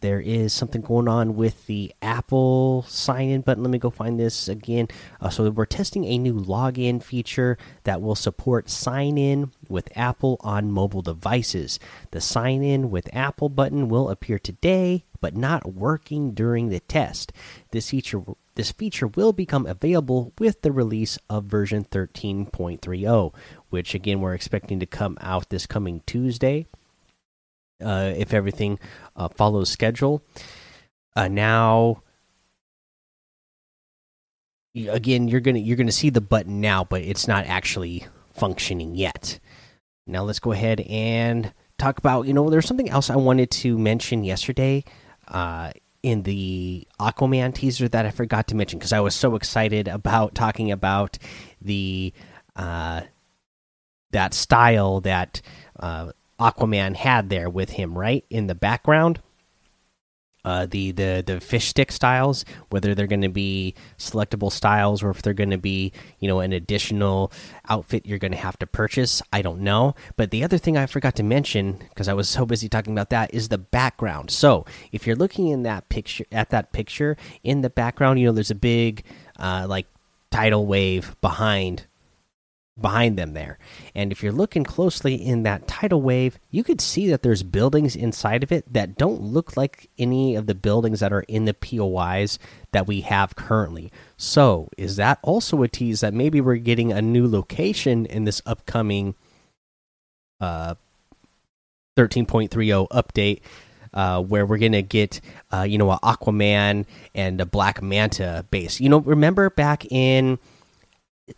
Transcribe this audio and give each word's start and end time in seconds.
there 0.00 0.20
is 0.20 0.52
something 0.52 0.80
going 0.80 1.08
on 1.08 1.36
with 1.36 1.66
the 1.66 1.94
Apple 2.00 2.84
sign 2.88 3.28
in 3.28 3.42
button. 3.42 3.62
Let 3.62 3.70
me 3.70 3.78
go 3.78 3.90
find 3.90 4.18
this 4.18 4.48
again. 4.48 4.88
Uh, 5.20 5.30
so, 5.30 5.50
we're 5.50 5.66
testing 5.66 6.04
a 6.04 6.18
new 6.18 6.34
login 6.34 7.02
feature 7.02 7.58
that 7.84 8.00
will 8.00 8.14
support 8.14 8.70
sign 8.70 9.18
in 9.18 9.52
with 9.68 9.88
Apple 9.96 10.38
on 10.40 10.70
mobile 10.70 11.02
devices. 11.02 11.78
The 12.10 12.20
sign 12.20 12.62
in 12.62 12.90
with 12.90 13.14
Apple 13.14 13.48
button 13.48 13.88
will 13.88 14.08
appear 14.08 14.38
today, 14.38 15.04
but 15.20 15.36
not 15.36 15.74
working 15.74 16.32
during 16.32 16.68
the 16.68 16.80
test. 16.80 17.32
This 17.70 17.90
feature 17.90 18.22
this 18.54 18.72
feature 18.72 19.06
will 19.06 19.32
become 19.32 19.64
available 19.64 20.32
with 20.38 20.62
the 20.62 20.72
release 20.72 21.18
of 21.30 21.44
version 21.44 21.84
13.30, 21.84 23.32
which 23.70 23.94
again 23.94 24.20
we're 24.20 24.34
expecting 24.34 24.80
to 24.80 24.86
come 24.86 25.16
out 25.20 25.48
this 25.48 25.66
coming 25.66 26.02
Tuesday 26.04 26.66
uh, 27.82 28.12
if 28.16 28.32
everything 28.34 28.78
uh, 29.16 29.28
follows 29.28 29.68
schedule. 29.68 30.22
Uh, 31.16 31.28
now, 31.28 32.02
again, 34.74 35.28
you're 35.28 35.40
gonna 35.40 35.58
you're 35.58 35.76
gonna 35.76 35.92
see 35.92 36.10
the 36.10 36.20
button 36.20 36.60
now, 36.60 36.84
but 36.84 37.02
it's 37.02 37.26
not 37.26 37.46
actually 37.46 38.06
functioning 38.32 38.94
yet. 38.94 39.40
Now 40.06 40.22
let's 40.22 40.40
go 40.40 40.52
ahead 40.52 40.80
and 40.80 41.52
talk 41.78 41.98
about 41.98 42.26
you 42.26 42.32
know 42.32 42.50
there's 42.50 42.66
something 42.66 42.90
else 42.90 43.10
I 43.10 43.16
wanted 43.16 43.50
to 43.52 43.78
mention 43.78 44.24
yesterday 44.24 44.84
uh, 45.28 45.72
in 46.02 46.22
the 46.22 46.86
Aquaman 46.98 47.54
teaser 47.54 47.88
that 47.88 48.06
I 48.06 48.10
forgot 48.10 48.48
to 48.48 48.56
mention 48.56 48.78
because 48.78 48.92
I 48.92 49.00
was 49.00 49.14
so 49.14 49.34
excited 49.34 49.88
about 49.88 50.34
talking 50.34 50.70
about 50.70 51.18
the 51.60 52.12
uh, 52.56 53.02
that 54.12 54.34
style 54.34 55.00
that 55.02 55.40
uh, 55.78 56.12
Aquaman 56.40 56.96
had 56.96 57.28
there 57.28 57.48
with 57.48 57.70
him, 57.70 57.96
right 57.96 58.24
in 58.30 58.46
the 58.46 58.54
background. 58.54 59.20
Uh, 60.42 60.64
the 60.64 60.90
the 60.92 61.22
the 61.26 61.38
fish 61.38 61.68
stick 61.68 61.92
styles, 61.92 62.46
whether 62.70 62.94
they're 62.94 63.06
going 63.06 63.20
to 63.20 63.28
be 63.28 63.74
selectable 63.98 64.50
styles 64.50 65.02
or 65.02 65.10
if 65.10 65.20
they're 65.20 65.34
going 65.34 65.50
to 65.50 65.58
be 65.58 65.92
you 66.18 66.26
know 66.26 66.40
an 66.40 66.54
additional 66.54 67.30
outfit 67.68 68.06
you're 68.06 68.18
going 68.18 68.32
to 68.32 68.38
have 68.38 68.58
to 68.58 68.66
purchase, 68.66 69.20
I 69.34 69.42
don't 69.42 69.60
know. 69.60 69.94
But 70.16 70.30
the 70.30 70.42
other 70.42 70.56
thing 70.56 70.78
I 70.78 70.86
forgot 70.86 71.14
to 71.16 71.22
mention 71.22 71.74
because 71.90 72.08
I 72.08 72.14
was 72.14 72.26
so 72.26 72.46
busy 72.46 72.70
talking 72.70 72.94
about 72.94 73.10
that 73.10 73.34
is 73.34 73.50
the 73.50 73.58
background. 73.58 74.30
So 74.30 74.64
if 74.92 75.06
you're 75.06 75.14
looking 75.14 75.48
in 75.48 75.62
that 75.64 75.90
picture 75.90 76.24
at 76.32 76.48
that 76.50 76.72
picture 76.72 77.18
in 77.44 77.60
the 77.60 77.68
background, 77.68 78.18
you 78.18 78.24
know 78.24 78.32
there's 78.32 78.50
a 78.50 78.54
big 78.54 79.04
uh, 79.38 79.66
like 79.68 79.88
tidal 80.30 80.64
wave 80.64 81.16
behind 81.20 81.84
behind 82.80 83.18
them 83.18 83.32
there. 83.32 83.58
And 83.94 84.12
if 84.12 84.22
you're 84.22 84.32
looking 84.32 84.64
closely 84.64 85.14
in 85.14 85.42
that 85.42 85.66
tidal 85.68 86.02
wave, 86.02 86.38
you 86.50 86.64
could 86.64 86.80
see 86.80 87.08
that 87.08 87.22
there's 87.22 87.42
buildings 87.42 87.96
inside 87.96 88.42
of 88.42 88.52
it 88.52 88.72
that 88.72 88.96
don't 88.96 89.20
look 89.20 89.56
like 89.56 89.88
any 89.98 90.34
of 90.34 90.46
the 90.46 90.54
buildings 90.54 91.00
that 91.00 91.12
are 91.12 91.22
in 91.22 91.44
the 91.44 91.54
POIs 91.54 92.38
that 92.72 92.86
we 92.86 93.02
have 93.02 93.36
currently. 93.36 93.92
So, 94.16 94.68
is 94.76 94.96
that 94.96 95.18
also 95.22 95.62
a 95.62 95.68
tease 95.68 96.00
that 96.00 96.14
maybe 96.14 96.40
we're 96.40 96.56
getting 96.56 96.92
a 96.92 97.02
new 97.02 97.26
location 97.26 98.06
in 98.06 98.24
this 98.24 98.42
upcoming 98.46 99.14
uh 100.40 100.74
13.30 101.96 102.88
update? 102.88 103.40
Uh, 103.92 104.22
where 104.22 104.46
we're 104.46 104.56
gonna 104.56 104.82
get, 104.82 105.20
uh, 105.52 105.62
you 105.62 105.76
know, 105.76 105.90
a 105.90 105.98
Aquaman 105.98 106.86
and 107.12 107.40
a 107.40 107.44
Black 107.44 107.82
Manta 107.82 108.46
base. 108.48 108.78
You 108.78 108.88
know, 108.88 108.98
remember 108.98 109.50
back 109.50 109.84
in 109.90 110.38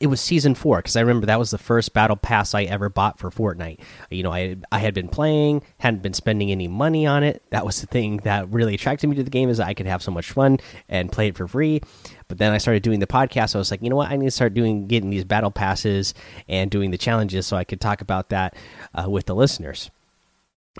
it 0.00 0.06
was 0.06 0.20
season 0.20 0.54
four 0.54 0.78
because 0.78 0.96
I 0.96 1.00
remember 1.00 1.26
that 1.26 1.38
was 1.38 1.50
the 1.50 1.58
first 1.58 1.92
battle 1.92 2.16
pass 2.16 2.54
I 2.54 2.64
ever 2.64 2.88
bought 2.88 3.18
for 3.18 3.30
Fortnite. 3.30 3.80
You 4.10 4.22
know, 4.22 4.32
I 4.32 4.56
I 4.70 4.78
had 4.78 4.94
been 4.94 5.08
playing, 5.08 5.62
hadn't 5.78 6.02
been 6.02 6.14
spending 6.14 6.50
any 6.50 6.68
money 6.68 7.06
on 7.06 7.22
it. 7.22 7.42
That 7.50 7.64
was 7.64 7.80
the 7.80 7.86
thing 7.86 8.18
that 8.18 8.50
really 8.50 8.74
attracted 8.74 9.08
me 9.08 9.16
to 9.16 9.22
the 9.22 9.30
game 9.30 9.48
is 9.48 9.60
I 9.60 9.74
could 9.74 9.86
have 9.86 10.02
so 10.02 10.10
much 10.10 10.30
fun 10.30 10.58
and 10.88 11.12
play 11.12 11.28
it 11.28 11.36
for 11.36 11.46
free. 11.46 11.80
But 12.28 12.38
then 12.38 12.52
I 12.52 12.58
started 12.58 12.82
doing 12.82 13.00
the 13.00 13.06
podcast. 13.06 13.54
I 13.54 13.58
was 13.58 13.70
like, 13.70 13.82
you 13.82 13.90
know 13.90 13.96
what? 13.96 14.10
I 14.10 14.16
need 14.16 14.26
to 14.26 14.30
start 14.30 14.54
doing 14.54 14.86
getting 14.86 15.10
these 15.10 15.24
battle 15.24 15.50
passes 15.50 16.14
and 16.48 16.70
doing 16.70 16.90
the 16.90 16.98
challenges 16.98 17.46
so 17.46 17.56
I 17.56 17.64
could 17.64 17.80
talk 17.80 18.00
about 18.00 18.30
that 18.30 18.56
uh, 18.94 19.08
with 19.08 19.26
the 19.26 19.34
listeners. 19.34 19.90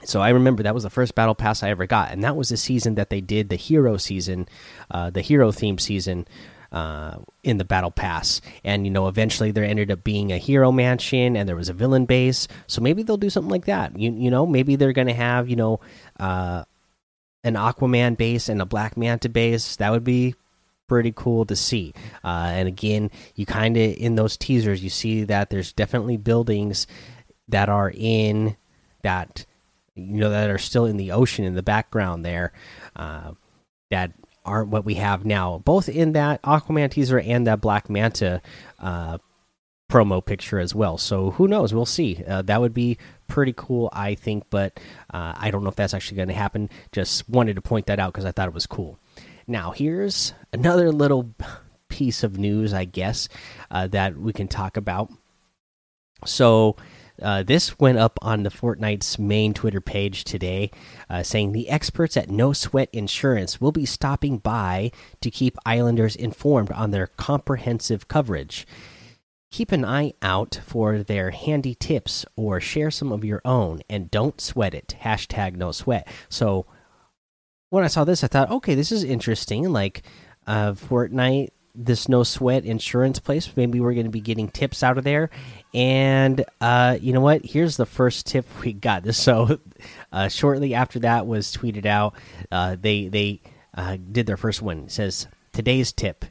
So 0.05 0.23
I 0.23 0.31
remember 0.31 0.63
that 0.63 0.75
was 0.75 0.85
the 0.85 0.91
first 0.91 1.15
battle 1.15 1.35
pass 1.35 1.63
I 1.63 1.69
ever 1.69 1.87
got, 1.87 2.13
and 2.13 2.25
that 2.25 2.35
was 2.35 2.49
the 2.49 2.57
season 2.57 2.95
that 2.95 3.11
they 3.11 3.21
did 3.21 3.51
the 3.51 3.57
hero 3.57 3.99
season, 3.99 4.49
uh, 4.91 5.11
the 5.11 5.21
hero 5.21 5.53
theme 5.53 5.79
season 5.79 6.27
uh, 6.73 7.19
in 7.43 7.59
the 7.59 7.65
battle 7.65 7.91
pass. 7.91 8.41
And 8.65 8.85
you 8.85 8.91
know 8.91 9.07
eventually 9.07 9.51
there 9.51 9.65
ended 9.65 9.91
up 9.91 10.03
being 10.03 10.33
a 10.33 10.39
hero 10.39 10.73
mansion 10.73 11.37
and 11.37 11.49
there 11.49 11.57
was 11.57 11.69
a 11.69 11.75
villain 11.75 12.07
base. 12.07 12.49
So 12.67 12.81
maybe 12.81 13.03
they'll 13.03 13.17
do 13.17 13.31
something 13.31 13.51
like 13.51 13.67
that. 13.67 13.99
You, 13.99 14.13
you 14.13 14.31
know 14.31 14.47
maybe 14.47 14.77
they're 14.77 14.93
gonna 14.93 15.15
have 15.15 15.49
you 15.49 15.57
know 15.57 15.81
uh, 16.19 16.65
an 17.45 17.55
aquaman 17.55 18.17
base 18.17 18.49
and 18.49 18.61
a 18.61 18.67
black 18.67 18.97
manta 18.97 19.29
base. 19.29 19.77
That 19.77 19.91
would 19.91 20.05
be 20.05 20.35
pretty 20.89 21.13
cool 21.15 21.45
to 21.47 21.57
see. 21.57 21.93
Uh, 22.25 22.51
and 22.53 22.69
again 22.69 23.11
you 23.35 23.47
kind 23.47 23.77
of 23.77 23.95
in 23.97 24.15
those 24.15 24.37
teasers 24.37 24.83
you 24.83 24.91
see 24.91 25.25
that 25.25 25.51
there's 25.51 25.73
definitely 25.73 26.17
buildings 26.17 26.87
that 27.49 27.69
are 27.69 27.93
in 27.95 28.57
that 29.03 29.45
you 29.95 30.17
know 30.17 30.31
that 30.31 30.49
are 30.49 30.59
still 30.59 30.87
in 30.87 30.97
the 30.97 31.13
ocean 31.13 31.45
in 31.45 31.55
the 31.55 31.63
background 31.63 32.25
there 32.25 32.53
uh, 32.97 33.33
that 33.91 34.13
aren't 34.45 34.69
what 34.69 34.85
we 34.85 34.95
have 34.95 35.25
now, 35.25 35.63
both 35.65 35.89
in 35.89 36.13
that 36.13 36.43
Aquaman 36.43 36.91
teaser 36.91 37.19
and 37.19 37.47
that 37.47 37.61
Black 37.61 37.89
Manta 37.89 38.43
uh, 38.79 39.19
promo 39.91 40.25
picture 40.25 40.59
as 40.59 40.75
well. 40.75 40.97
So 40.99 41.33
who 41.33 41.47
knows? 41.47 41.75
We'll 41.75 41.87
see. 41.87 42.23
Uh, 42.27 42.43
that 42.43 42.61
would 42.61 42.75
be 42.75 42.99
pretty 43.29 43.53
cool, 43.57 43.91
I 43.93 44.15
think, 44.15 44.45
but 44.51 44.81
uh, 45.13 45.35
I 45.37 45.51
don't 45.51 45.63
know 45.63 45.69
if 45.69 45.77
that's 45.77 45.95
actually 45.95 46.17
going 46.17 46.29
to 46.29 46.35
happen. 46.35 46.71
Just 46.93 47.29
wanted 47.29 47.57
to 47.57 47.63
point 47.63 47.87
that 47.87 48.01
out 48.01 48.13
because 48.13 48.25
I 48.25 48.33
thought 48.33 48.49
it 48.49 48.55
was 48.55 48.67
cool. 48.67 48.99
Now, 49.47 49.73
here's 49.73 50.35
another 50.53 50.93
little 50.93 51.35
piece 51.89 52.23
of 52.23 52.39
news, 52.39 52.73
I 52.73 52.85
guess, 52.85 53.29
uh, 53.71 53.87
that 53.89 54.17
we 54.17 54.33
can 54.33 54.49
talk 54.49 54.77
about. 54.77 55.11
So, 56.25 56.77
uh, 57.23 57.43
this 57.43 57.79
went 57.79 57.99
up 57.99 58.19
on 58.23 58.43
the 58.43 58.51
Fortnite's 58.51 59.19
main 59.19 59.55
Twitter 59.55 59.81
page 59.81 60.25
today, 60.25 60.71
uh, 61.09 61.23
saying 61.23 61.53
the 61.53 61.69
experts 61.69 62.17
at 62.17 62.31
No 62.31 62.53
Sweat 62.53 62.89
Insurance 62.93 63.61
will 63.61 63.73
be 63.73 63.87
stopping 63.87 64.39
by 64.39 64.91
to 65.21 65.31
keep 65.31 65.57
Islanders 65.65 66.17
informed 66.17 66.71
on 66.73 66.91
their 66.91 67.07
comprehensive 67.07 68.09
coverage. 68.09 68.67
Keep 69.51 69.73
an 69.73 69.85
eye 69.85 70.13
out 70.23 70.61
for 70.67 71.03
their 71.03 71.31
handy 71.31 71.75
tips 71.75 72.25
or 72.37 72.61
share 72.61 72.91
some 72.91 73.13
of 73.13 73.25
your 73.25 73.43
own 73.45 73.83
and 73.89 74.11
don't 74.11 74.41
sweat 74.41 74.75
it. 74.75 74.97
Hashtag 75.03 75.57
no 75.57 75.73
sweat. 75.73 76.09
So 76.29 76.67
when 77.69 77.85
I 77.85 77.89
saw 77.89 78.05
this, 78.05 78.25
I 78.25 78.29
thought, 78.29 78.51
okay, 78.51 78.75
this 78.75 78.91
is 78.91 79.05
interesting. 79.05 79.71
Like 79.71 80.03
uh, 80.47 80.73
Fortnite 80.73 81.51
this 81.75 82.09
no 82.09 82.23
sweat 82.23 82.65
insurance 82.65 83.19
place. 83.19 83.51
Maybe 83.57 83.81
we're 83.81 83.95
going 83.95 84.07
to 84.07 84.11
be 84.11 84.21
getting 84.21 84.49
tips 84.49 84.83
out 84.83 84.99
of 84.99 85.05
there. 85.05 85.31
And 85.73 86.45
uh, 86.61 86.99
you 87.01 87.13
know 87.13 87.21
what? 87.21 87.45
Here's 87.45 87.77
the 87.77 87.87
first 87.87 88.27
tip 88.27 88.47
we 88.63 88.73
got. 88.73 89.03
This 89.03 89.19
so 89.23 89.59
uh, 90.13 90.29
shortly 90.29 90.75
after 90.75 90.99
that 91.01 91.27
was 91.27 91.57
tweeted 91.57 91.87
out. 91.87 92.15
Uh, 92.51 92.77
they 92.81 93.09
they 93.09 93.41
uh, 93.75 93.97
did 94.11 94.27
their 94.27 94.37
first 94.37 94.63
one. 94.63 94.85
It 94.85 94.93
says 94.93 95.27
today's 95.53 95.93
tip. 95.93 96.25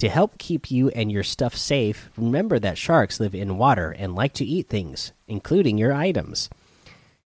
To 0.00 0.08
help 0.08 0.36
keep 0.38 0.68
you 0.68 0.88
and 0.88 1.12
your 1.12 1.22
stuff 1.22 1.54
safe, 1.54 2.10
remember 2.16 2.58
that 2.58 2.76
sharks 2.76 3.20
live 3.20 3.36
in 3.36 3.56
water 3.56 3.92
and 3.92 4.16
like 4.16 4.32
to 4.34 4.44
eat 4.44 4.68
things, 4.68 5.12
including 5.28 5.78
your 5.78 5.92
items. 5.92 6.50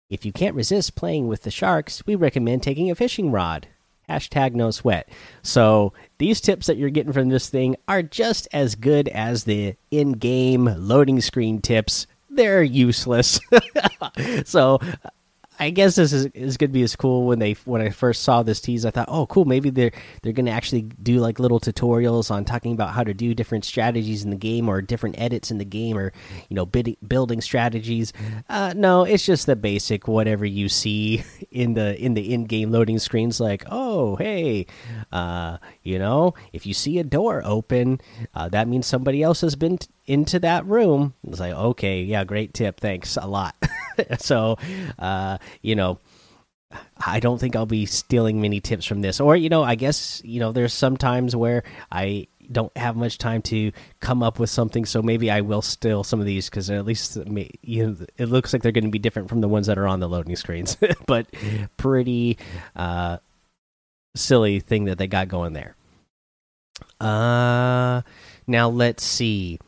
If 0.07 0.23
you 0.23 0.31
can't 0.31 0.55
resist 0.55 0.95
playing 0.95 1.27
with 1.27 1.41
the 1.43 1.51
sharks, 1.51 2.05
we 2.05 2.13
recommend 2.13 2.61
taking 2.61 2.91
a 2.91 2.95
fishing 2.95 3.31
rod 3.31 3.67
hashtag 4.09 4.53
no 4.53 4.71
sweat. 4.71 5.07
So 5.43 5.93
these 6.17 6.41
tips 6.41 6.67
that 6.67 6.77
you're 6.77 6.89
getting 6.89 7.13
from 7.13 7.29
this 7.29 7.49
thing 7.49 7.75
are 7.87 8.01
just 8.01 8.47
as 8.51 8.75
good 8.75 9.07
as 9.09 9.43
the 9.43 9.75
in-game 9.91 10.65
loading 10.77 11.21
screen 11.21 11.61
tips. 11.61 12.07
They're 12.29 12.63
useless. 12.63 13.39
So 14.45 14.79
I 15.59 15.71
guess 15.71 15.95
this 15.95 16.13
is, 16.13 16.27
is 16.27 16.55
going 16.55 16.69
to 16.69 16.73
be 16.73 16.83
as 16.83 16.95
cool 16.95 17.25
when 17.25 17.39
they 17.39 17.53
when 17.65 17.81
I 17.81 17.89
first 17.89 18.23
saw 18.23 18.43
this 18.43 18.61
tease. 18.61 18.85
I 18.85 18.91
thought, 18.91 19.09
oh, 19.09 19.25
cool, 19.27 19.43
maybe 19.43 19.69
they're 19.69 19.91
they're 20.21 20.33
going 20.33 20.45
to 20.45 20.51
actually 20.51 20.83
do 20.83 21.19
like 21.19 21.37
little 21.37 21.59
tutorials 21.59 22.31
on 22.31 22.45
talking 22.45 22.71
about 22.71 22.93
how 22.93 23.03
to 23.03 23.13
do 23.13 23.33
different 23.33 23.65
strategies 23.65 24.23
in 24.23 24.29
the 24.29 24.37
game 24.37 24.69
or 24.69 24.81
different 24.81 25.19
edits 25.19 25.51
in 25.51 25.57
the 25.57 25.65
game 25.65 25.97
or 25.97 26.13
you 26.47 26.55
know 26.55 26.65
building 26.65 27.41
strategies. 27.41 28.13
Uh, 28.47 28.73
no, 28.75 29.03
it's 29.03 29.25
just 29.25 29.45
the 29.47 29.55
basic 29.55 30.07
whatever 30.07 30.45
you 30.45 30.69
see 30.69 31.23
in 31.51 31.73
the 31.73 31.99
in 32.01 32.13
the 32.13 32.33
in 32.33 32.45
game 32.45 32.71
loading 32.71 32.99
screens. 32.99 33.41
Like, 33.41 33.65
oh, 33.69 34.15
hey, 34.15 34.65
uh, 35.11 35.57
you 35.83 35.99
know, 35.99 36.35
if 36.53 36.65
you 36.65 36.73
see 36.73 36.99
a 36.99 37.03
door 37.03 37.41
open, 37.43 37.99
uh, 38.33 38.47
that 38.49 38.67
means 38.67 38.87
somebody 38.87 39.21
else 39.21 39.41
has 39.41 39.57
been 39.57 39.77
into 40.05 40.39
that 40.39 40.65
room. 40.65 41.13
It's 41.27 41.39
like, 41.39 41.53
okay, 41.53 42.01
yeah, 42.01 42.23
great 42.23 42.53
tip, 42.53 42.79
thanks 42.79 43.17
a 43.17 43.27
lot. 43.27 43.55
so, 44.19 44.57
uh, 44.97 45.37
you 45.61 45.75
know, 45.75 45.99
I 46.97 47.19
don't 47.19 47.39
think 47.39 47.55
I'll 47.55 47.65
be 47.65 47.85
stealing 47.85 48.41
many 48.41 48.59
tips 48.59 48.85
from 48.85 49.01
this. 49.01 49.19
Or, 49.19 49.35
you 49.35 49.49
know, 49.49 49.63
I 49.63 49.75
guess, 49.75 50.21
you 50.23 50.39
know, 50.39 50.51
there's 50.51 50.73
some 50.73 50.97
times 50.97 51.35
where 51.35 51.63
I 51.91 52.27
don't 52.51 52.75
have 52.77 52.95
much 52.95 53.17
time 53.17 53.41
to 53.43 53.71
come 53.99 54.23
up 54.23 54.39
with 54.39 54.49
something, 54.49 54.85
so 54.85 55.01
maybe 55.01 55.29
I 55.29 55.41
will 55.41 55.61
steal 55.61 56.03
some 56.03 56.19
of 56.19 56.25
these 56.25 56.49
because 56.49 56.69
at 56.69 56.85
least 56.85 57.17
you 57.61 57.87
know 57.87 58.05
it 58.17 58.25
looks 58.25 58.53
like 58.53 58.61
they're 58.61 58.71
going 58.71 58.85
to 58.85 58.89
be 58.89 58.99
different 58.99 59.29
from 59.29 59.41
the 59.41 59.47
ones 59.47 59.67
that 59.67 59.77
are 59.77 59.87
on 59.87 59.99
the 59.99 60.09
loading 60.09 60.35
screens. 60.35 60.77
but 61.05 61.27
pretty 61.77 62.37
uh, 62.75 63.17
silly 64.15 64.59
thing 64.59 64.85
that 64.85 64.97
they 64.97 65.07
got 65.07 65.27
going 65.27 65.53
there. 65.53 65.75
Uh, 66.99 68.01
now 68.47 68.69
let's 68.69 69.03
see 69.03 69.59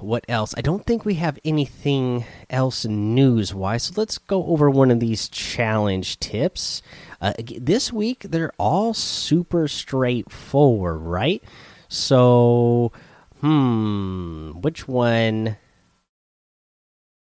what 0.00 0.24
else? 0.28 0.54
I 0.56 0.60
don't 0.60 0.84
think 0.84 1.04
we 1.04 1.14
have 1.14 1.38
anything 1.44 2.24
else 2.50 2.84
news 2.84 3.54
wise. 3.54 3.84
So 3.84 3.94
let's 3.96 4.18
go 4.18 4.44
over 4.46 4.70
one 4.70 4.90
of 4.90 5.00
these 5.00 5.28
challenge 5.28 6.18
tips. 6.20 6.82
Uh, 7.20 7.32
this 7.58 7.92
week, 7.92 8.26
they're 8.28 8.52
all 8.58 8.94
super 8.94 9.68
straightforward, 9.68 11.00
right? 11.00 11.42
So, 11.88 12.92
hmm, 13.40 14.52
which 14.60 14.86
one? 14.88 15.56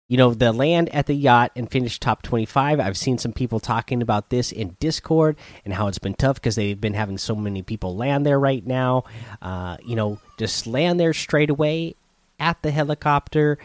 You 0.09 0.17
know, 0.17 0.33
the 0.33 0.51
land 0.51 0.89
at 0.89 1.07
the 1.07 1.15
yacht 1.15 1.53
and 1.55 1.71
finish 1.71 1.99
top 1.99 2.21
25. 2.21 2.79
I've 2.79 2.97
seen 2.97 3.17
some 3.17 3.33
people 3.33 3.59
talking 3.59 4.01
about 4.01 4.29
this 4.29 4.51
in 4.51 4.75
Discord 4.79 5.37
and 5.65 5.73
how 5.73 5.87
it's 5.87 5.97
been 5.97 6.13
tough 6.13 6.35
because 6.35 6.55
they've 6.55 6.79
been 6.79 6.93
having 6.93 7.17
so 7.17 7.35
many 7.35 7.63
people 7.63 7.95
land 7.95 8.25
there 8.25 8.39
right 8.39 8.65
now. 8.65 9.05
Uh, 9.41 9.77
you 9.83 9.95
know, 9.95 10.19
just 10.37 10.67
land 10.67 10.99
there 10.99 11.13
straight 11.13 11.49
away 11.49 11.95
at 12.43 12.61
the 12.61 12.71
helicopter 12.71 13.57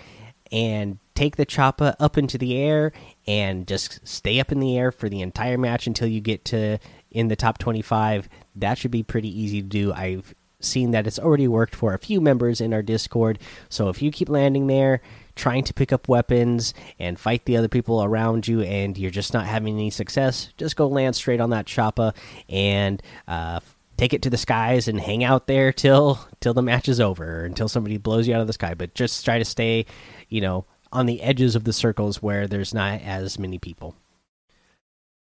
and 0.52 0.98
take 1.14 1.36
the 1.36 1.44
choppa 1.44 1.96
up 1.98 2.16
into 2.16 2.38
the 2.38 2.56
air 2.56 2.92
and 3.26 3.66
just 3.66 4.06
stay 4.06 4.38
up 4.38 4.52
in 4.52 4.60
the 4.60 4.78
air 4.78 4.92
for 4.92 5.08
the 5.08 5.20
entire 5.20 5.58
match 5.58 5.86
until 5.86 6.06
you 6.06 6.20
get 6.20 6.44
to 6.44 6.78
in 7.10 7.26
the 7.28 7.36
top 7.36 7.58
25 7.58 8.28
that 8.54 8.78
should 8.78 8.92
be 8.92 9.02
pretty 9.02 9.28
easy 9.28 9.60
to 9.60 9.68
do. 9.68 9.92
I've 9.92 10.34
seen 10.60 10.92
that 10.92 11.06
it's 11.06 11.18
already 11.18 11.46
worked 11.46 11.74
for 11.74 11.94
a 11.94 11.98
few 11.98 12.20
members 12.20 12.60
in 12.60 12.72
our 12.72 12.82
discord. 12.82 13.38
So 13.68 13.88
if 13.88 14.00
you 14.02 14.10
keep 14.10 14.28
landing 14.28 14.66
there 14.66 15.00
trying 15.34 15.62
to 15.64 15.74
pick 15.74 15.92
up 15.92 16.08
weapons 16.08 16.74
and 16.98 17.18
fight 17.18 17.44
the 17.44 17.56
other 17.56 17.68
people 17.68 18.02
around 18.02 18.48
you 18.48 18.60
and 18.62 18.96
you're 18.98 19.10
just 19.10 19.32
not 19.32 19.46
having 19.46 19.74
any 19.74 19.90
success 19.90 20.52
just 20.56 20.74
go 20.74 20.88
land 20.88 21.14
straight 21.14 21.40
on 21.40 21.50
that 21.50 21.66
choppa 21.66 22.12
and 22.48 23.00
uh, 23.28 23.60
take 23.98 24.14
it 24.14 24.22
to 24.22 24.30
the 24.30 24.38
skies 24.38 24.88
and 24.88 24.98
hang 25.00 25.22
out 25.24 25.46
there 25.46 25.72
till 25.72 26.18
till 26.40 26.54
the 26.54 26.62
match 26.62 26.88
is 26.88 27.00
over 27.00 27.44
until 27.44 27.68
somebody 27.68 27.98
blows 27.98 28.26
you 28.26 28.34
out 28.34 28.40
of 28.40 28.46
the 28.46 28.52
sky 28.52 28.72
but 28.72 28.94
just 28.94 29.24
try 29.24 29.38
to 29.38 29.44
stay 29.44 29.84
you 30.28 30.40
know 30.40 30.64
on 30.90 31.04
the 31.04 31.20
edges 31.20 31.54
of 31.54 31.64
the 31.64 31.72
circles 31.72 32.22
where 32.22 32.46
there's 32.46 32.72
not 32.72 33.02
as 33.02 33.38
many 33.38 33.58
people. 33.58 33.94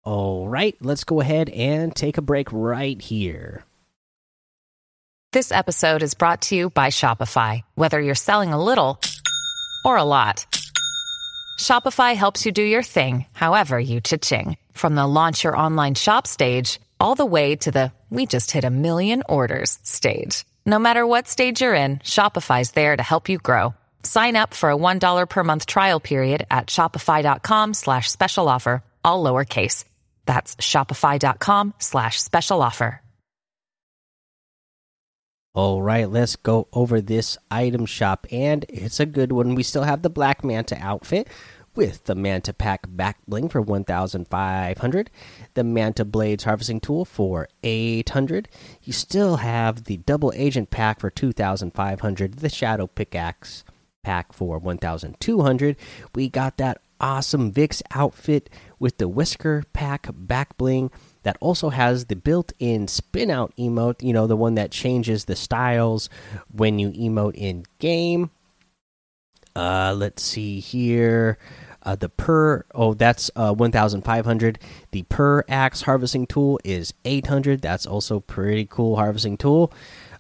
All 0.04 0.48
right 0.48 0.78
let's 0.80 1.04
go 1.04 1.20
ahead 1.20 1.50
and 1.50 1.94
take 1.94 2.18
a 2.18 2.22
break 2.22 2.48
right 2.54 3.02
here. 3.02 3.66
This 5.34 5.52
episode 5.52 6.02
is 6.02 6.14
brought 6.14 6.44
to 6.44 6.56
you 6.56 6.70
by 6.70 6.88
shopify. 6.88 7.62
Whether 7.76 8.00
you're 8.00 8.16
selling 8.16 8.54
a 8.54 8.64
little 8.64 9.00
or 9.84 9.98
a 9.98 10.04
lot 10.04 10.46
shopify 11.60 12.16
helps 12.16 12.46
you 12.46 12.52
do 12.52 12.64
your 12.64 12.84
thing 12.84 13.26
however 13.34 13.80
you 13.80 14.00
cha-ching. 14.00 14.58
From 14.74 14.96
the 14.96 15.08
launch 15.08 15.44
your 15.44 15.58
online 15.58 15.96
shop 15.96 16.28
stage 16.28 16.80
all 17.02 17.16
the 17.16 17.26
way 17.26 17.56
to 17.58 17.72
the 17.72 17.92
we 18.10 18.26
just 18.26 18.50
hit 18.50 18.64
a 18.66 18.70
million 18.70 19.22
orders 19.30 19.78
stage. 19.84 20.46
No 20.66 20.80
matter 20.80 21.06
what 21.06 21.28
stage 21.28 21.62
you're 21.62 21.76
in, 21.76 22.00
Shopify's 22.00 22.72
there 22.72 22.98
to 22.98 23.04
help 23.04 23.30
you 23.30 23.38
grow. 23.38 23.76
Sign 24.04 24.36
up 24.36 24.54
for 24.54 24.72
a 24.72 24.76
$1 24.76 25.30
per 25.30 25.44
month 25.44 25.66
trial 25.68 26.00
period 26.00 26.48
at 26.50 26.68
shopify.com 26.68 27.76
slash 27.76 28.10
special 28.10 28.50
offer, 28.50 28.84
all 29.06 29.24
lowercase. 29.24 29.86
That's 30.26 30.56
shopify.com 30.56 31.76
slash 31.78 32.20
special 32.20 32.62
offer. 32.62 33.02
All 35.56 35.82
right, 35.82 36.10
let's 36.10 36.36
go 36.36 36.68
over 36.72 37.02
this 37.02 37.38
item 37.50 37.88
shop, 37.88 38.28
and 38.32 38.66
it's 38.70 39.00
a 39.00 39.06
good 39.06 39.32
one. 39.32 39.56
We 39.56 39.64
still 39.64 39.84
have 39.84 40.04
the 40.04 40.10
Black 40.10 40.44
Manta 40.44 40.78
outfit 40.80 41.28
with 41.80 42.04
the 42.04 42.16
Manta 42.16 42.52
Pack 42.52 42.88
back 42.90 43.20
bling 43.26 43.48
for 43.48 43.62
1500, 43.62 45.10
the 45.54 45.64
Manta 45.64 46.04
Blades 46.04 46.44
harvesting 46.44 46.82
tool 46.82 47.06
for 47.06 47.48
800. 47.64 48.50
You 48.84 48.92
still 48.92 49.38
have 49.38 49.86
the 49.86 49.96
Double 49.96 50.34
Agent 50.36 50.72
Pack 50.72 51.00
for 51.00 51.10
2500, 51.10 52.34
the 52.34 52.50
Shadow 52.50 52.86
Pickaxe 52.86 53.64
pack 54.04 54.34
for 54.34 54.60
1200. 54.60 55.78
We 56.14 56.28
got 56.28 56.58
that 56.58 56.82
awesome 57.00 57.54
Vix 57.54 57.82
outfit 57.92 58.50
with 58.78 58.98
the 58.98 59.08
Whisker 59.08 59.64
Pack 59.72 60.10
back 60.14 60.58
bling 60.58 60.92
that 61.24 61.38
also 61.40 61.70
has 61.70 62.08
the 62.08 62.18
built-in 62.18 62.90
spin 62.90 63.32
out 63.32 63.54
emote, 63.58 64.04
you 64.04 64.12
know, 64.12 64.28
the 64.28 64.36
one 64.36 64.56
that 64.56 64.72
changes 64.72 65.24
the 65.24 65.36
styles 65.38 66.10
when 66.52 66.78
you 66.78 66.92
emote 66.92 67.36
in 67.36 67.64
game. 67.78 68.32
Uh, 69.56 69.94
let's 69.98 70.24
see 70.24 70.60
here. 70.60 71.38
Uh, 71.84 71.96
the 71.96 72.10
per 72.10 72.66
oh 72.76 72.94
that's 72.94 73.32
uh, 73.36 73.54
1500 73.54 74.60
the 74.92 75.04
per 75.04 75.44
axe 75.48 75.84
harvesting 75.84 76.28
tool 76.28 76.60
is 76.64 76.94
800 77.06 77.62
that's 77.62 77.86
also 77.86 78.20
pretty 78.20 78.66
cool 78.66 78.98
harvesting 78.98 79.38
tool. 79.38 79.72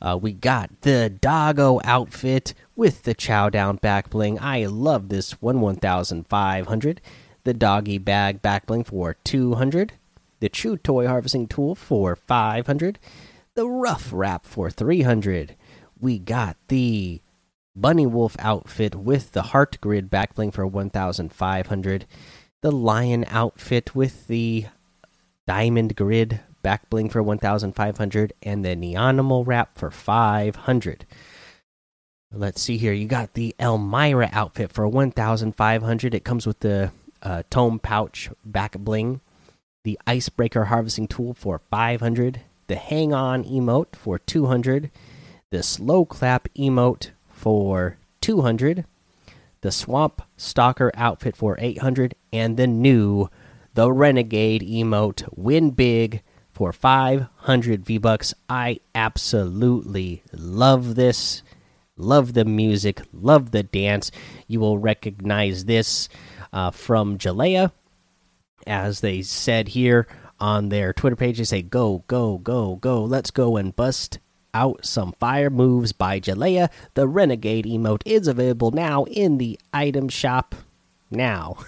Uh, 0.01 0.17
we 0.21 0.31
got 0.31 0.69
the 0.81 1.09
doggo 1.09 1.81
outfit 1.83 2.53
with 2.75 3.03
the 3.03 3.13
chow 3.13 3.49
down 3.49 3.75
back 3.75 4.09
bling. 4.09 4.39
I 4.39 4.65
love 4.65 5.09
this 5.09 5.41
one 5.41 5.59
1500 5.59 7.01
the 7.43 7.53
doggy 7.53 7.97
bag 7.97 8.41
back 8.41 8.65
bling 8.65 8.83
for 8.83 9.15
200 9.23 9.93
the 10.39 10.49
chew 10.49 10.77
toy 10.77 11.07
harvesting 11.07 11.47
tool 11.47 11.75
for 11.75 12.15
500 12.15 12.99
the 13.55 13.67
rough 13.67 14.09
wrap 14.13 14.45
for 14.45 14.69
300 14.69 15.55
we 15.99 16.19
got 16.19 16.55
the 16.67 17.21
Bunny 17.79 18.05
Wolf 18.05 18.35
outfit 18.39 18.95
with 18.95 19.31
the 19.31 19.41
Heart 19.41 19.79
Grid 19.79 20.09
backbling 20.09 20.53
for 20.53 20.67
1500. 20.67 22.05
The 22.61 22.71
Lion 22.71 23.25
outfit 23.29 23.95
with 23.95 24.27
the 24.27 24.65
Diamond 25.47 25.95
Grid 25.95 26.41
backbling 26.63 27.11
for 27.11 27.23
1500 27.23 28.33
and 28.43 28.65
the 28.65 28.75
Neonimal 28.75 29.47
wrap 29.47 29.77
for 29.77 29.89
500. 29.89 31.05
Let's 32.31 32.61
see 32.61 32.77
here. 32.77 32.93
You 32.93 33.07
got 33.07 33.33
the 33.33 33.55
Elmira 33.59 34.29
outfit 34.31 34.71
for 34.71 34.87
1500. 34.87 36.13
It 36.13 36.23
comes 36.23 36.45
with 36.45 36.59
the 36.59 36.91
uh, 37.23 37.43
Tome 37.49 37.79
Pouch 37.79 38.29
back 38.45 38.77
bling, 38.77 39.21
the 39.83 39.99
Icebreaker 40.05 40.65
harvesting 40.65 41.07
tool 41.07 41.33
for 41.33 41.61
500, 41.71 42.41
the 42.67 42.75
Hang 42.75 43.13
On 43.13 43.43
emote 43.43 43.95
for 43.95 44.19
200, 44.19 44.91
the 45.49 45.63
Slow 45.63 46.05
Clap 46.05 46.47
emote 46.55 47.09
for 47.39 47.97
200, 48.19 48.85
the 49.61 49.71
Swamp 49.71 50.21
Stalker 50.35 50.91
outfit 50.93 51.37
for 51.37 51.55
800, 51.57 52.13
and 52.33 52.57
the 52.57 52.67
new 52.67 53.29
the 53.75 53.91
Renegade 53.91 54.61
emote 54.61 55.25
Win 55.37 55.71
Big 55.71 56.21
for 56.51 56.73
500 56.73 57.85
V 57.85 57.97
Bucks. 57.97 58.33
I 58.49 58.81
absolutely 58.93 60.21
love 60.33 60.95
this. 60.95 61.43
Love 61.95 62.33
the 62.33 62.45
music, 62.45 63.01
love 63.13 63.51
the 63.51 63.63
dance. 63.63 64.11
You 64.47 64.59
will 64.59 64.77
recognize 64.77 65.65
this 65.65 66.09
uh, 66.51 66.71
from 66.71 67.17
Jalaiah, 67.17 67.71
as 68.67 69.01
they 69.01 69.21
said 69.21 69.69
here 69.69 70.07
on 70.39 70.69
their 70.69 70.93
Twitter 70.93 71.17
page. 71.17 71.37
They 71.37 71.43
say, 71.45 71.61
Go, 71.61 72.03
go, 72.07 72.37
go, 72.37 72.75
go, 72.77 73.03
let's 73.03 73.31
go 73.31 73.57
and 73.57 73.75
bust 73.75 74.19
out 74.53 74.85
some 74.85 75.11
fire 75.13 75.49
moves 75.49 75.91
by 75.91 76.19
Jalaiah. 76.19 76.69
The 76.93 77.07
Renegade 77.07 77.65
emote 77.65 78.01
is 78.05 78.27
available 78.27 78.71
now 78.71 79.05
in 79.05 79.37
the 79.37 79.59
item 79.73 80.09
shop 80.09 80.55
now. 81.09 81.57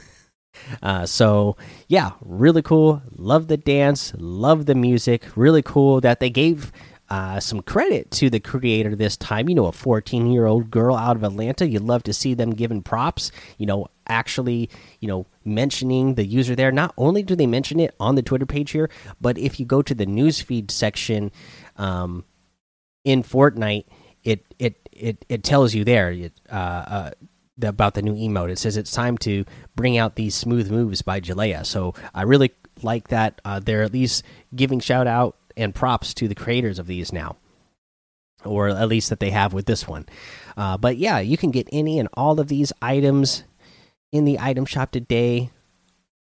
Uh, 0.83 1.05
so 1.05 1.55
yeah, 1.87 2.11
really 2.21 2.61
cool. 2.61 3.01
Love 3.15 3.47
the 3.47 3.57
dance, 3.57 4.13
love 4.17 4.65
the 4.65 4.75
music. 4.75 5.25
Really 5.35 5.61
cool 5.61 6.01
that 6.01 6.19
they 6.19 6.29
gave 6.29 6.71
uh, 7.09 7.41
some 7.41 7.61
credit 7.61 8.09
to 8.09 8.29
the 8.29 8.39
creator 8.39 8.95
this 8.95 9.17
time. 9.17 9.49
You 9.49 9.55
know, 9.55 9.65
a 9.65 9.71
14 9.71 10.31
year 10.31 10.45
old 10.45 10.71
girl 10.71 10.95
out 10.95 11.17
of 11.17 11.23
Atlanta. 11.23 11.67
You 11.67 11.79
love 11.79 12.03
to 12.03 12.13
see 12.13 12.33
them 12.33 12.51
giving 12.51 12.81
props. 12.81 13.31
You 13.57 13.65
know, 13.65 13.87
actually, 14.07 14.69
you 14.99 15.07
know, 15.07 15.25
mentioning 15.43 16.15
the 16.15 16.25
user 16.25 16.55
there. 16.55 16.71
Not 16.71 16.93
only 16.97 17.21
do 17.21 17.35
they 17.35 17.47
mention 17.47 17.79
it 17.79 17.93
on 17.99 18.15
the 18.15 18.21
Twitter 18.21 18.45
page 18.45 18.71
here, 18.71 18.89
but 19.19 19.37
if 19.37 19.59
you 19.59 19.65
go 19.65 19.81
to 19.81 19.93
the 19.93 20.05
newsfeed 20.05 20.71
section, 20.71 21.31
um, 21.75 22.23
in 23.03 23.23
Fortnite, 23.23 23.85
it 24.23 24.45
it 24.59 24.89
it 24.91 25.25
it 25.29 25.43
tells 25.43 25.73
you 25.73 25.83
there 25.83 26.29
uh, 26.51 26.55
uh, 26.55 27.11
about 27.61 27.93
the 27.93 28.01
new 28.01 28.15
emote. 28.15 28.51
It 28.51 28.59
says 28.59 28.77
it's 28.77 28.91
time 28.91 29.17
to 29.19 29.45
bring 29.75 29.97
out 29.97 30.15
these 30.15 30.35
smooth 30.35 30.69
moves 30.69 31.01
by 31.01 31.19
Jalaiah. 31.19 31.65
So 31.65 31.93
I 32.13 32.23
really 32.23 32.51
like 32.81 33.09
that 33.09 33.41
uh, 33.45 33.59
they're 33.59 33.83
at 33.83 33.93
least 33.93 34.23
giving 34.55 34.79
shout 34.79 35.07
out 35.07 35.37
and 35.57 35.75
props 35.75 36.13
to 36.15 36.27
the 36.27 36.35
creators 36.35 36.79
of 36.79 36.87
these 36.87 37.11
now, 37.11 37.37
or 38.45 38.69
at 38.69 38.87
least 38.87 39.09
that 39.09 39.19
they 39.19 39.31
have 39.31 39.53
with 39.53 39.65
this 39.65 39.87
one. 39.87 40.05
Uh, 40.55 40.77
but 40.77 40.97
yeah, 40.97 41.19
you 41.19 41.37
can 41.37 41.51
get 41.51 41.67
any 41.71 41.99
and 41.99 42.09
all 42.13 42.39
of 42.39 42.47
these 42.47 42.71
items 42.81 43.43
in 44.11 44.25
the 44.25 44.39
item 44.39 44.65
shop 44.65 44.91
today 44.91 45.49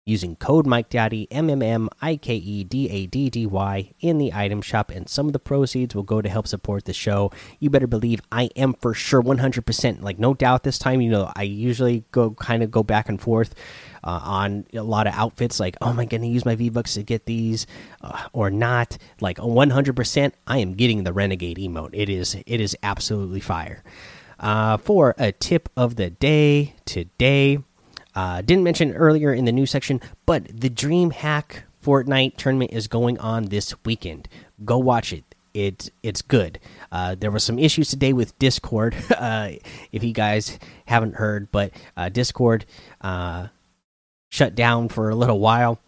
using 0.08 0.36
code 0.36 0.66
Mike 0.66 0.88
Daddy 0.88 1.28
M 1.30 1.50
M 1.50 1.62
M 1.62 1.88
I 2.00 2.16
K 2.16 2.34
E 2.34 2.64
D 2.64 2.88
A 2.88 3.06
D 3.06 3.28
D 3.30 3.46
Y 3.46 3.92
in 4.00 4.18
the 4.18 4.32
item 4.32 4.62
shop, 4.62 4.90
and 4.90 5.08
some 5.08 5.26
of 5.26 5.32
the 5.32 5.38
proceeds 5.38 5.94
will 5.94 6.02
go 6.02 6.22
to 6.22 6.28
help 6.28 6.48
support 6.48 6.86
the 6.86 6.92
show. 6.92 7.30
You 7.60 7.70
better 7.70 7.86
believe 7.86 8.20
I 8.32 8.44
am 8.56 8.74
for 8.74 8.94
sure 8.94 9.22
100%, 9.22 10.02
like 10.02 10.18
no 10.18 10.34
doubt 10.34 10.62
this 10.62 10.78
time. 10.78 11.00
You 11.00 11.10
know, 11.10 11.32
I 11.36 11.42
usually 11.42 12.04
go 12.10 12.30
kind 12.32 12.62
of 12.62 12.70
go 12.70 12.82
back 12.82 13.08
and 13.08 13.20
forth. 13.20 13.54
Uh, 14.04 14.20
on 14.22 14.64
a 14.72 14.80
lot 14.80 15.08
of 15.08 15.14
outfits, 15.14 15.58
like, 15.58 15.76
oh, 15.82 15.90
am 15.90 15.98
I 15.98 16.04
going 16.04 16.20
to 16.20 16.28
use 16.28 16.44
my 16.44 16.54
V 16.54 16.70
Bucks 16.70 16.94
to 16.94 17.02
get 17.02 17.26
these 17.26 17.66
uh, 18.00 18.28
or 18.32 18.48
not? 18.48 18.96
Like, 19.20 19.38
100%, 19.38 20.32
I 20.46 20.58
am 20.58 20.74
getting 20.74 21.02
the 21.02 21.12
Renegade 21.12 21.56
emote. 21.58 21.90
It 21.92 22.08
is, 22.08 22.36
it 22.46 22.60
is 22.60 22.76
absolutely 22.84 23.40
fire. 23.40 23.82
Uh, 24.38 24.76
for 24.76 25.16
a 25.18 25.32
tip 25.32 25.68
of 25.76 25.96
the 25.96 26.10
day 26.10 26.76
today, 26.84 27.58
uh, 28.18 28.42
didn't 28.42 28.64
mention 28.64 28.94
earlier 28.94 29.32
in 29.32 29.44
the 29.44 29.52
news 29.52 29.70
section, 29.70 30.00
but 30.26 30.44
the 30.48 30.68
DreamHack 30.68 31.62
Fortnite 31.84 32.36
tournament 32.36 32.72
is 32.72 32.88
going 32.88 33.16
on 33.18 33.44
this 33.44 33.72
weekend. 33.84 34.28
Go 34.64 34.76
watch 34.76 35.12
it. 35.12 35.36
It 35.54 35.92
it's 36.02 36.20
good. 36.20 36.58
Uh, 36.90 37.14
there 37.14 37.30
were 37.30 37.38
some 37.38 37.60
issues 37.60 37.90
today 37.90 38.12
with 38.12 38.36
Discord, 38.40 38.96
uh, 39.16 39.50
if 39.92 40.02
you 40.02 40.12
guys 40.12 40.58
haven't 40.86 41.14
heard, 41.14 41.52
but 41.52 41.70
uh, 41.96 42.08
Discord 42.08 42.66
uh, 43.02 43.46
shut 44.30 44.56
down 44.56 44.88
for 44.88 45.10
a 45.10 45.14
little 45.14 45.38
while, 45.38 45.78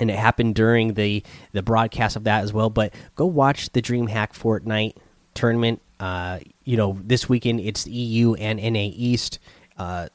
and 0.00 0.10
it 0.10 0.18
happened 0.18 0.56
during 0.56 0.94
the 0.94 1.22
the 1.52 1.62
broadcast 1.62 2.16
of 2.16 2.24
that 2.24 2.42
as 2.42 2.52
well. 2.52 2.68
But 2.68 2.92
go 3.14 3.26
watch 3.26 3.70
the 3.70 3.80
DreamHack 3.80 4.32
Fortnite 4.32 4.96
tournament. 5.34 5.82
Uh, 6.00 6.40
you 6.64 6.76
know, 6.76 6.98
this 7.00 7.28
weekend 7.28 7.60
it's 7.60 7.86
EU 7.86 8.34
and 8.34 8.58
NA 8.60 8.90
East. 8.92 9.38
Uh, 9.76 10.08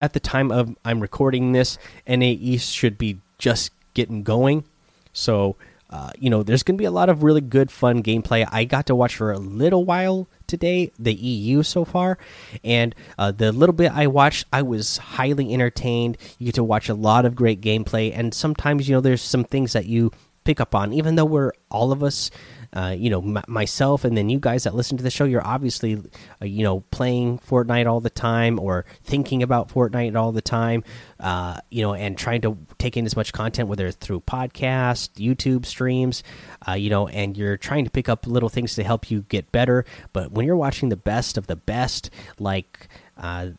at 0.00 0.12
the 0.12 0.20
time 0.20 0.50
of 0.50 0.76
I'm 0.84 1.00
recording 1.00 1.52
this, 1.52 1.78
NA 2.06 2.26
East 2.26 2.72
should 2.72 2.98
be 2.98 3.18
just 3.38 3.72
getting 3.94 4.22
going. 4.22 4.64
So, 5.12 5.56
uh, 5.88 6.10
you 6.18 6.28
know, 6.28 6.42
there's 6.42 6.62
going 6.62 6.76
to 6.76 6.80
be 6.80 6.84
a 6.84 6.90
lot 6.90 7.08
of 7.08 7.22
really 7.22 7.40
good, 7.40 7.70
fun 7.70 8.02
gameplay. 8.02 8.46
I 8.50 8.64
got 8.64 8.86
to 8.86 8.94
watch 8.94 9.16
for 9.16 9.32
a 9.32 9.38
little 9.38 9.84
while 9.84 10.26
today, 10.46 10.92
the 10.98 11.14
EU 11.14 11.62
so 11.62 11.84
far, 11.84 12.18
and 12.62 12.94
uh, 13.18 13.32
the 13.32 13.52
little 13.52 13.72
bit 13.72 13.92
I 13.92 14.06
watched, 14.06 14.46
I 14.52 14.62
was 14.62 14.98
highly 14.98 15.54
entertained. 15.54 16.18
You 16.38 16.46
get 16.46 16.56
to 16.56 16.64
watch 16.64 16.88
a 16.88 16.94
lot 16.94 17.24
of 17.24 17.34
great 17.34 17.60
gameplay, 17.60 18.12
and 18.16 18.34
sometimes, 18.34 18.88
you 18.88 18.94
know, 18.94 19.00
there's 19.00 19.22
some 19.22 19.44
things 19.44 19.72
that 19.72 19.86
you 19.86 20.12
pick 20.46 20.60
up 20.60 20.74
on, 20.74 20.92
even 20.92 21.16
though 21.16 21.24
we're 21.24 21.52
all 21.70 21.92
of 21.92 22.02
us 22.02 22.30
uh, 22.76 22.94
you 22.96 23.08
know, 23.08 23.22
myself 23.48 24.04
and 24.04 24.16
then 24.16 24.28
you 24.28 24.38
guys 24.38 24.64
that 24.64 24.74
listen 24.74 24.98
to 24.98 25.02
the 25.02 25.10
show, 25.10 25.24
you're 25.24 25.46
obviously, 25.46 25.96
uh, 26.42 26.44
you 26.44 26.62
know, 26.62 26.80
playing 26.90 27.38
Fortnite 27.38 27.86
all 27.86 28.00
the 28.00 28.10
time 28.10 28.58
or 28.60 28.84
thinking 29.02 29.42
about 29.42 29.70
Fortnite 29.70 30.14
all 30.14 30.30
the 30.30 30.42
time, 30.42 30.84
uh, 31.18 31.58
you 31.70 31.82
know, 31.82 31.94
and 31.94 32.18
trying 32.18 32.42
to 32.42 32.58
take 32.78 32.96
in 32.98 33.06
as 33.06 33.16
much 33.16 33.32
content, 33.32 33.68
whether 33.68 33.86
it's 33.86 33.96
through 33.96 34.20
podcast, 34.20 35.10
YouTube 35.14 35.64
streams, 35.64 36.22
uh, 36.68 36.72
you 36.72 36.90
know, 36.90 37.08
and 37.08 37.36
you're 37.36 37.56
trying 37.56 37.84
to 37.84 37.90
pick 37.90 38.10
up 38.10 38.26
little 38.26 38.50
things 38.50 38.74
to 38.74 38.84
help 38.84 39.10
you 39.10 39.22
get 39.22 39.50
better. 39.52 39.84
But 40.12 40.32
when 40.32 40.46
you're 40.46 40.56
watching 40.56 40.90
the 40.90 40.96
best 40.96 41.38
of 41.38 41.46
the 41.46 41.56
best, 41.56 42.10
like, 42.38 42.88
uh, 43.16 43.50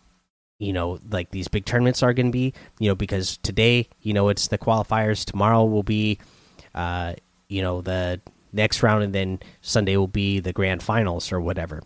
you 0.60 0.74
know 0.74 0.98
like 1.12 1.29
these 1.29 1.48
big 1.48 1.65
tournaments 1.65 2.01
are 2.01 2.13
going 2.13 2.25
to 2.25 2.32
be 2.32 2.51
you 2.79 2.88
know 2.88 2.96
because 2.96 3.38
today 3.38 3.88
you 4.01 4.12
know 4.12 4.29
it's 4.29 4.48
the 4.48 4.58
qualifiers 4.58 5.24
tomorrow 5.24 5.63
will 5.63 5.84
be 5.84 6.17
uh 6.77 7.13
you 7.50 7.62
know 7.62 7.81
the 7.81 8.22
next 8.53 8.84
round, 8.84 9.03
and 9.03 9.13
then 9.13 9.39
Sunday 9.62 9.98
will 9.98 10.07
be 10.07 10.39
the 10.39 10.53
grand 10.53 10.84
finals 10.84 11.31
or 11.31 11.39
whatever. 11.39 11.81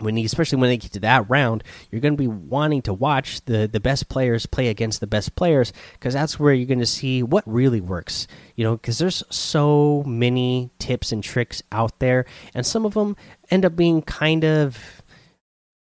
When 0.00 0.16
you, 0.16 0.26
especially 0.26 0.58
when 0.58 0.70
they 0.70 0.76
get 0.76 0.92
to 0.92 1.00
that 1.00 1.28
round, 1.28 1.64
you're 1.90 2.00
going 2.00 2.14
to 2.14 2.22
be 2.22 2.28
wanting 2.28 2.82
to 2.82 2.94
watch 2.94 3.44
the 3.46 3.66
the 3.66 3.80
best 3.80 4.08
players 4.08 4.46
play 4.46 4.68
against 4.68 5.00
the 5.00 5.08
best 5.08 5.34
players 5.34 5.72
because 5.94 6.14
that's 6.14 6.38
where 6.38 6.54
you're 6.54 6.68
going 6.68 6.78
to 6.78 6.86
see 6.86 7.22
what 7.22 7.42
really 7.46 7.80
works. 7.80 8.28
You 8.54 8.64
know, 8.64 8.76
because 8.76 8.98
there's 8.98 9.24
so 9.28 10.04
many 10.06 10.70
tips 10.78 11.10
and 11.10 11.22
tricks 11.22 11.62
out 11.72 11.98
there, 11.98 12.26
and 12.54 12.64
some 12.64 12.86
of 12.86 12.94
them 12.94 13.16
end 13.50 13.64
up 13.64 13.74
being 13.74 14.02
kind 14.02 14.44
of, 14.44 15.02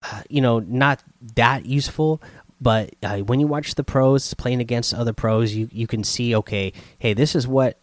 uh, 0.04 0.22
you 0.30 0.42
know, 0.42 0.60
not 0.60 1.04
that 1.36 1.65
useful 1.65 2.22
but 2.65 2.95
uh, 3.03 3.19
when 3.19 3.39
you 3.39 3.45
watch 3.45 3.75
the 3.75 3.84
pros 3.84 4.34
playing 4.34 4.60
against 4.60 4.91
other 4.91 5.13
pros 5.13 5.53
you 5.53 5.69
you 5.72 5.86
can 5.86 6.03
see 6.03 6.36
okay 6.36 6.74
hey 6.98 7.13
this 7.13 7.36
is 7.36 7.48
what 7.48 7.79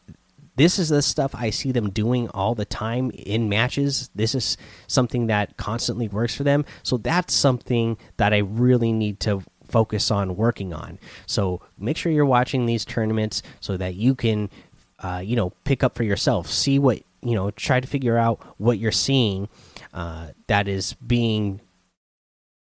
this 0.57 0.79
is 0.79 0.89
the 0.89 1.03
stuff 1.03 1.35
I 1.35 1.51
see 1.51 1.73
them 1.73 1.91
doing 1.91 2.29
all 2.31 2.55
the 2.55 2.65
time 2.65 3.11
in 3.13 3.49
matches. 3.49 4.11
This 4.15 4.35
is 4.35 4.57
something 4.87 5.29
that 5.29 5.57
constantly 5.57 6.09
works 6.09 6.35
for 6.35 6.45
them. 6.45 6.65
So 6.83 6.99
that's 6.99 7.33
something 7.33 7.97
that 8.19 8.35
I 8.35 8.39
really 8.39 8.93
need 8.93 9.19
to 9.21 9.43
focus 9.67 10.11
on 10.11 10.37
working 10.37 10.75
on. 10.75 10.99
So 11.27 11.63
make 11.79 11.97
sure 11.97 12.13
you're 12.13 12.27
watching 12.27 12.67
these 12.67 12.85
tournaments 12.85 13.43
so 13.61 13.79
that 13.79 13.95
you 13.95 14.15
can, 14.15 14.51
uh, 14.99 15.23
you 15.25 15.37
know, 15.37 15.51
pick 15.65 15.83
up 15.83 15.95
for 15.95 16.03
yourself. 16.03 16.51
See 16.51 16.79
what 16.79 17.03
you 17.23 17.35
know. 17.35 17.51
Try 17.53 17.81
to 17.81 17.89
figure 17.89 18.19
out 18.19 18.43
what 18.59 18.79
you're 18.79 18.93
seeing 18.93 19.49
uh, 19.95 20.29
that 20.49 20.69
is 20.69 20.93
being 20.95 21.63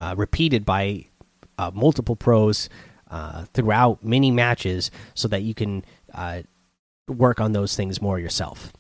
uh, 0.03 0.15
repeated 0.17 0.67
by 0.67 1.07
uh, 1.59 1.71
multiple 1.75 2.17
pros 2.17 2.69
uh, 3.11 3.45
throughout 3.53 4.05
many 4.05 4.31
matches, 4.31 4.91
so 5.15 5.29
that 5.29 5.43
you 5.43 5.55
can 5.55 5.85
uh, 6.15 6.43
work 7.09 7.41
on 7.41 7.53
those 7.53 7.77
things 7.77 8.01
more 8.01 8.19
yourself. 8.19 8.73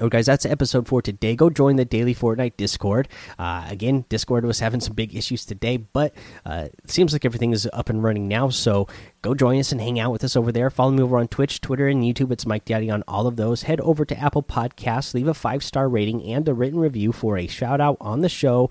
Oh, 0.00 0.08
guys, 0.08 0.26
that's 0.26 0.46
episode 0.46 0.86
four 0.86 1.02
today. 1.02 1.34
Go 1.34 1.50
join 1.50 1.74
the 1.74 1.84
Daily 1.84 2.14
Fortnite 2.14 2.56
Discord. 2.56 3.08
Uh, 3.36 3.66
again, 3.68 4.04
Discord 4.08 4.44
was 4.44 4.60
having 4.60 4.78
some 4.78 4.94
big 4.94 5.16
issues 5.16 5.44
today, 5.44 5.76
but 5.76 6.14
uh, 6.46 6.68
it 6.84 6.88
seems 6.88 7.12
like 7.12 7.24
everything 7.24 7.52
is 7.52 7.68
up 7.72 7.88
and 7.88 8.00
running 8.00 8.28
now. 8.28 8.48
So 8.48 8.86
go 9.22 9.34
join 9.34 9.58
us 9.58 9.72
and 9.72 9.80
hang 9.80 9.98
out 9.98 10.12
with 10.12 10.22
us 10.22 10.36
over 10.36 10.52
there. 10.52 10.70
Follow 10.70 10.92
me 10.92 11.02
over 11.02 11.18
on 11.18 11.26
Twitch, 11.26 11.60
Twitter, 11.60 11.88
and 11.88 12.04
YouTube. 12.04 12.30
It's 12.30 12.46
Mike 12.46 12.64
Daddy 12.64 12.90
on 12.90 13.02
all 13.08 13.26
of 13.26 13.34
those. 13.34 13.62
Head 13.62 13.80
over 13.80 14.04
to 14.04 14.16
Apple 14.16 14.44
Podcasts, 14.44 15.14
leave 15.14 15.26
a 15.26 15.34
five 15.34 15.64
star 15.64 15.88
rating 15.88 16.22
and 16.22 16.48
a 16.48 16.54
written 16.54 16.78
review 16.78 17.10
for 17.10 17.36
a 17.36 17.48
shout 17.48 17.80
out 17.80 17.96
on 18.00 18.20
the 18.20 18.28
show. 18.28 18.70